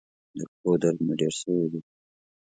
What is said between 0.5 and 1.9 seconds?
پښو درد مي ډیر سوی دی.